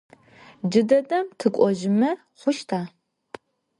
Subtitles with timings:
[0.69, 2.81] Джыдэдэм тыкӏожьмэ хъущта?